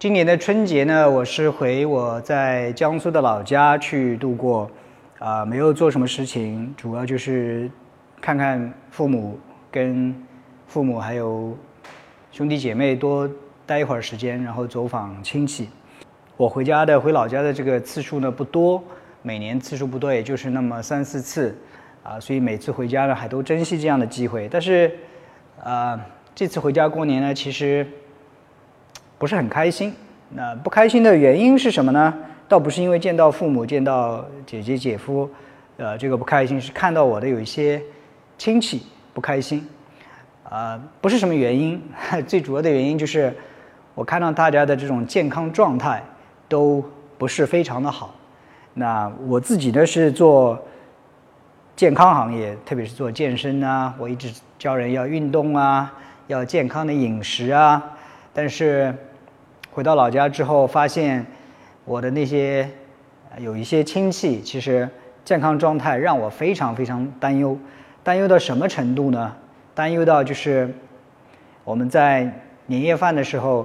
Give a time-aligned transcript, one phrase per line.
[0.00, 4.70] 今年的春节呢，我是回我在江苏的老家去度过，
[5.18, 7.70] 啊，没有做什么事情，主要就是
[8.18, 9.38] 看看父母，
[9.70, 10.14] 跟
[10.66, 11.54] 父母还有
[12.32, 13.28] 兄弟姐妹多
[13.66, 15.68] 待一会儿时间，然后走访亲戚。
[16.38, 18.82] 我回家的回老家的这个次数呢不多，
[19.20, 21.54] 每年次数不多，也就是那么三四次，
[22.02, 24.48] 啊，所以每次回家呢还都珍惜这样的机会。
[24.50, 24.96] 但是，
[25.62, 26.00] 啊，
[26.34, 27.86] 这次回家过年呢，其实。
[29.20, 29.94] 不是很开心，
[30.30, 32.14] 那不开心的原因是什么呢？
[32.48, 35.28] 倒不是因为见到父母、见到姐姐、姐夫，
[35.76, 37.82] 呃，这个不开心是看到我的有一些
[38.38, 39.68] 亲戚不开心，
[40.48, 41.78] 啊，不是什么原因，
[42.26, 43.36] 最主要的原因就是
[43.94, 46.02] 我看到大家的这种健康状态
[46.48, 46.82] 都
[47.18, 48.14] 不是非常的好。
[48.72, 50.58] 那我自己呢是做
[51.76, 55.92] 健康行业，特别是做健身啊，我一直教人要运动啊，
[56.26, 57.84] 要健康的饮食啊，
[58.32, 58.94] 但是。
[59.72, 61.24] 回到老家之后，发现
[61.84, 62.68] 我的那些
[63.38, 64.86] 有一些亲戚，其实
[65.24, 67.56] 健康状态让我非常非常担忧。
[68.02, 69.32] 担忧到什么程度呢？
[69.72, 70.68] 担忧到就是
[71.62, 72.28] 我们在
[72.66, 73.64] 年夜饭的时候，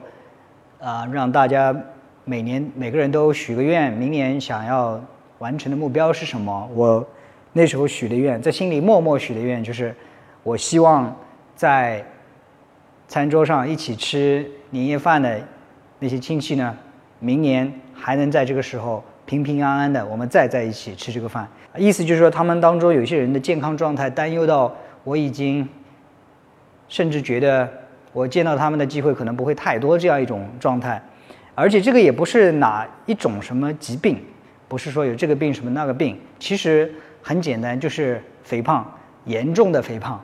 [0.79, 1.75] 啊，让大家
[2.23, 5.03] 每年每个人都许个愿，明年想要
[5.39, 6.69] 完成的目标是什么？
[6.75, 7.03] 我
[7.51, 9.93] 那时候许的愿，在心里默默许的愿，就是
[10.43, 11.13] 我希望
[11.55, 12.05] 在
[13.07, 15.39] 餐桌上一起吃年夜饭的。
[15.97, 16.75] 那些亲戚呢，
[17.19, 21.47] 明年还能在这个时候平平安安的，我们再在一起吃这个饭。
[21.77, 24.75] 意思就是说，他们当中有些人的健康状态担忧到
[25.05, 25.67] 我已经，
[26.89, 27.67] 甚至觉得
[28.11, 31.01] 我见到他们的机会可能不会太多这样一种状态。
[31.55, 34.21] 而且这个也不是哪一种什么疾病，
[34.67, 38.85] 不是说有这个病什么那个病，其实很简单，就是肥胖，
[39.23, 40.21] 严重的肥胖。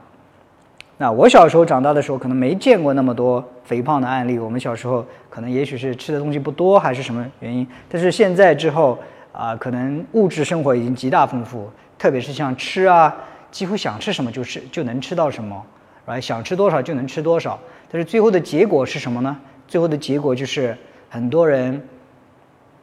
[1.01, 4.37] 那我小时候长大的时候，可能没见过那么多肥胖的案例。
[4.37, 7.67] 我们小时候可能也许是吃的东西不多，还是什么原因。
[7.89, 8.99] 但是现在之后
[9.33, 13.11] 啊，可能物质生活已经极大丰富，特别是像吃啊，
[13.49, 15.59] 几乎想吃什么就吃就能吃到什么，
[16.05, 17.57] 来想吃多少就能吃多少。
[17.91, 19.35] 但是最后的结果是什么呢？
[19.67, 20.77] 最后的结果就是
[21.09, 21.81] 很多人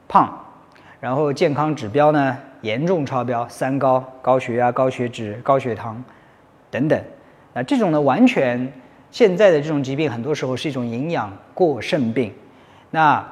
[0.09, 0.37] 胖，
[0.99, 6.03] 然后健康指标呢严重超标，三高：高血压、高血脂、高血糖
[6.69, 7.01] 等等。
[7.59, 8.73] 啊这种呢，完全
[9.11, 12.33] 现在的这种疾病，很多时候是一种营养过剩病。
[12.93, 13.27] 那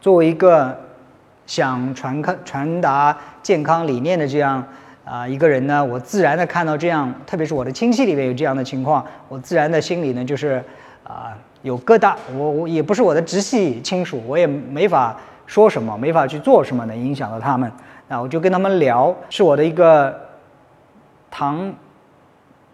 [0.00, 0.78] 作为一个
[1.46, 4.64] 想传康传达健康理念的这样
[5.04, 10.62] 啊一个人呢，我自然的看到这样，特别是我的亲戚里面有这样的情况，我自然的心里呢就是
[11.02, 12.14] 啊有疙瘩。
[12.36, 17.72] 我我也不是我的直系亲属，我也没法说什么，没法去做什么，能影响到他们。
[18.06, 20.14] 那我就跟他们聊，是我的一个
[21.32, 21.74] 堂。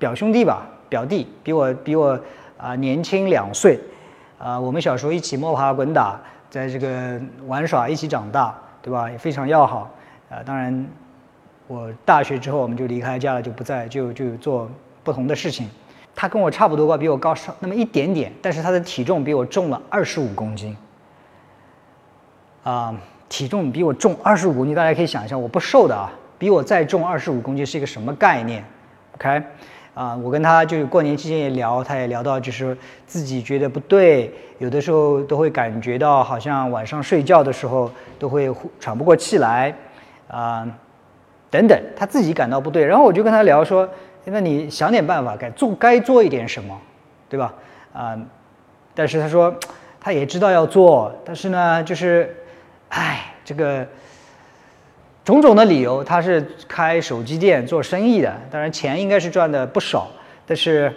[0.00, 2.18] 表兄弟吧，表弟比我比我
[2.56, 3.78] 啊年轻两岁，
[4.38, 6.18] 啊，我们小时候一起摸爬滚打，
[6.48, 9.10] 在这个玩耍一起长大，对吧？
[9.10, 9.90] 也非常要好，
[10.30, 10.86] 啊，当然，
[11.66, 14.70] 我大学之后我们就离开家了，就不在，就就做
[15.04, 15.68] 不同的事情。
[16.14, 20.74] 他跟我差不多高，比我高上那么一点点，但是他的体重比我重了二十五公斤，
[22.64, 22.94] 啊，
[23.28, 28.64] 体重比我重二十五公斤，大家可以想一下，我不瘦的啊，比我再重二十五公斤是一个什么概念
[29.16, 29.42] ？OK。
[30.00, 32.74] 啊，我跟他就是过年期间也聊，他也聊到，就是
[33.06, 39.74] 自己觉得不对，有的时候都会感觉到好像晚上睡觉的时候都会喘不过气来，
[40.26, 40.66] 啊，
[41.50, 42.82] 等等，他自己感到不对。
[42.82, 43.86] 然后我就跟他聊说，
[44.24, 46.80] 那你想点办法，该做该做一点什么，
[47.28, 47.52] 对吧？
[47.92, 48.18] 啊，
[48.94, 49.54] 但是他说
[50.00, 52.34] 他也知道要做，但是呢，就是，
[52.88, 53.86] 唉，这个。
[55.30, 60.08] 种种的理由，他是开手机店做生意的，当然钱应该是赚的不少。
[60.44, 60.92] 但是，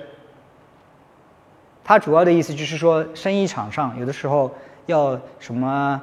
[1.83, 4.51] 他主要的意思就是说，生意场上有的时候
[4.87, 6.01] 要什么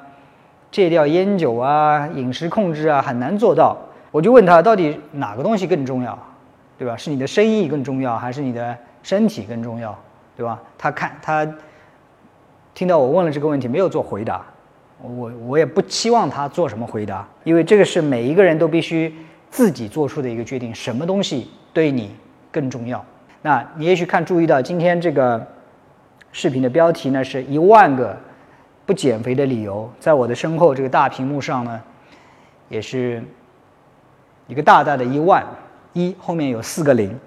[0.70, 3.76] 戒掉烟酒啊、饮食控制啊，很难做到。
[4.12, 6.16] 我就问他，到底哪个东西更重要，
[6.78, 6.96] 对吧？
[6.96, 9.98] 是你的生意更重要，还是你的身体更重要，
[10.36, 10.60] 对吧？
[10.78, 11.44] 他看他
[12.74, 14.46] 听到我问了这个问题，没有做回答。
[15.02, 19.14] 我我也不期望他做什么回答，因为这个是每一个人都必须
[19.50, 22.14] 自己做出的一个决定，什么东西对你
[22.50, 23.04] 更重要？
[23.42, 25.46] 那你也许看注意到今天这个
[26.32, 28.14] 视频的标题呢，是一万个
[28.84, 31.80] 不减肥的理由，在我的身后这个大屏幕上呢，
[32.68, 33.22] 也是
[34.46, 35.42] 一个大大的一万
[35.94, 37.18] 一，后面有四个零。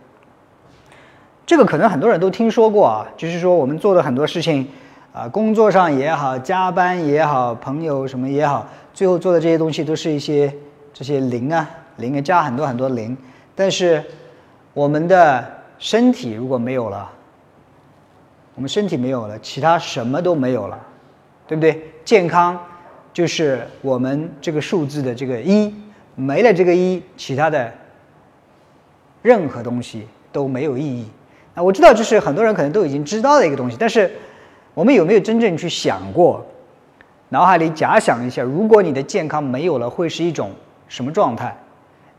[1.46, 4.68] 这个可能很多人都听说过啊，就是说我们做的很多事情。
[5.14, 10.52] 啊，工作上也好，加班也好，朋友什么也好，最后做的这些东西都是一些
[10.92, 13.16] 这些零啊，零啊加很多很多零。
[13.54, 14.04] 但是
[14.74, 17.08] 我们的身体如果没有了，
[18.56, 20.80] 我们身体没有了，其他什么都没有了，
[21.46, 21.56] 对。
[21.56, 21.92] 不对？
[22.04, 22.60] 健康
[23.14, 25.72] 就是我们这个数字的这个一，
[26.16, 27.72] 没了这个一，其他的
[29.22, 31.08] 任何东西都没有意义。
[31.54, 34.12] 啊，我知道这是很多人可能都已经知道的一个东西，但是
[34.74, 36.46] 我们有没有真正去想过？
[37.30, 40.52] 脑海里假想一下，如果你的健康没有了，会是一种
[40.88, 41.56] 什么状态？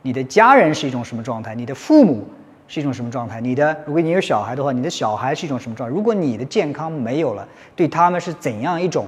[0.02, 1.54] 你的家人是一种什么状态？
[1.54, 2.26] 你的父母
[2.66, 3.40] 是一种什么状态？
[3.40, 5.94] 你的，如果你有小孩的话，你的小孩是一种什么状态？
[5.94, 7.46] 如果你的健康没有了，
[7.76, 9.06] 对他们是怎样一种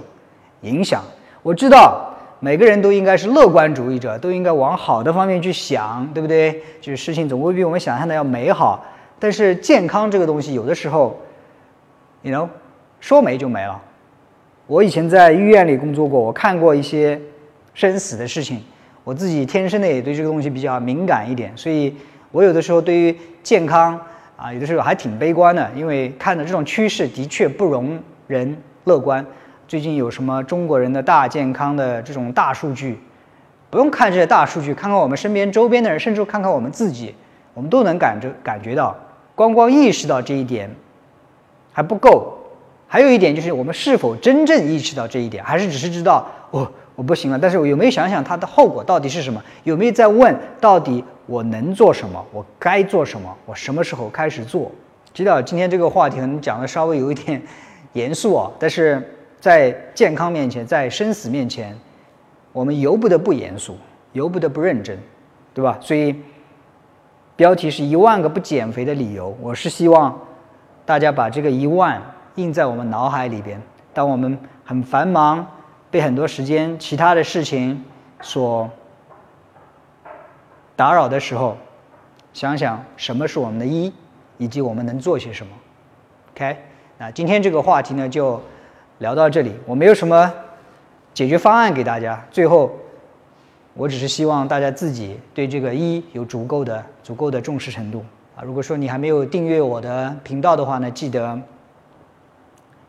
[0.60, 1.02] 影响？
[1.42, 6.62] 我知道每个人都应该是乐观主义者，都应该往好的方面去想，对不对？
[6.80, 8.84] 就是事情总会比我们想象的要美好。
[9.18, 11.18] 但是健康这个东西，有的时候
[12.22, 12.48] ，you know，
[13.00, 13.80] 说没就没了。
[14.66, 17.20] 我以前在医院里工作过，我看过一些
[17.74, 18.62] 生死的事情。
[19.04, 21.94] 我自己天生的也对这个东西比较敏感一点，所以
[22.32, 23.96] 我有的时候对于健康
[24.36, 27.96] 啊，有的时候还挺悲观的，因为看的这种趋势的确不容
[28.26, 29.24] 人乐观。
[29.68, 32.98] 最近有什么中国人的大健康的这种大数据，
[33.70, 37.14] 不用看这些大数据，看看我们身边周边的人，甚至看看我们自己，
[37.54, 38.96] 我们都能感觉感觉到，
[39.36, 40.68] 光光意识到这一点
[41.72, 42.35] 还不够。
[42.88, 47.38] 还有一点就是，我们是否真正意识到这一点，还是只是知道我我不行了？
[47.38, 49.42] 但是我有没有想想它的后果到底是什么？
[49.64, 52.24] 有没有在问到底我能做什么？
[52.32, 53.36] 我该做什么？
[53.44, 54.70] 我什么时候开始做？
[55.12, 57.42] 知道今天这个话题可能讲的稍微有一点
[57.92, 59.02] 严肃啊，但是
[59.40, 61.76] 在健康面前，在生死面前，
[62.52, 63.76] 我们由不得不严肃，
[64.12, 64.96] 由不得不认真，
[65.52, 65.76] 对吧？
[65.80, 66.14] 所以
[67.34, 70.16] 标题是一万个不减肥的理由，我是希望
[70.84, 72.00] 大家把这个一万。
[72.36, 73.60] 印在我们脑海里边。
[73.92, 75.46] 当我们很繁忙，
[75.90, 77.82] 被很多时间其他的事情
[78.20, 78.68] 所
[80.76, 81.56] 打扰的时候，
[82.34, 83.90] 想想什么是我们的一，
[84.36, 85.52] 以及我们能做些什么。
[86.34, 86.56] OK，
[86.98, 88.38] 那今天这个话题呢就
[88.98, 89.54] 聊到这里。
[89.64, 90.30] 我没有什么
[91.14, 92.22] 解决方案给大家。
[92.30, 92.70] 最后，
[93.72, 98.04] 我只是希望大家自己对这个一有足够的、足够的重视程度
[98.36, 98.44] 啊。
[98.44, 101.40] 如果说你还没有订阅我的频道的话呢，记得。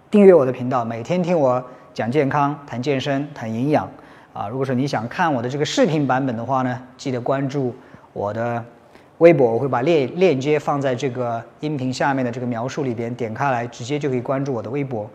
[0.10, 1.62] 订阅我的频道，每天听我
[1.94, 3.86] 讲健康、谈健身、谈营养
[4.32, 4.48] 啊！
[4.48, 7.76] 如果说你想看我的这个视频版本的话呢，记得关注
[8.14, 8.64] 我的
[9.18, 15.10] 微博，我会把链链接放在这个音频下面的这个描述里边，点开来直接就可以关注我的微博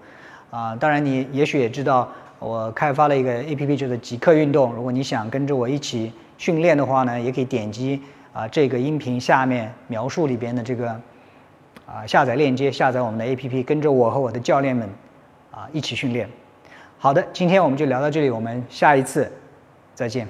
[0.50, 0.76] 啊！
[0.76, 2.06] 当然，你也许也知道，
[2.38, 4.74] 我开发了一个 APP，就是极客运动。
[4.74, 7.98] 如果你想跟着我一起训练的话呢，也可以点击
[8.34, 11.00] 啊这个音频下面描述里边的这个。
[11.86, 14.88] 啊，下载链接，下载我们的 APP，跟着我和我的教练们
[15.50, 16.28] 啊一起训练。
[16.98, 19.30] 好的，今天我们就聊到这里，我们下一次
[19.94, 20.26] 再见。